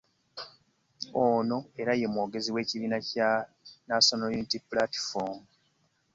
Ono 1.23 1.57
era 1.81 1.91
ye 1.99 2.07
mwogezi 2.13 2.49
w'ekibiina 2.55 2.97
Kya 3.09 3.29
National 3.89 4.29
Unity 4.35 4.57
Platform 4.69 5.37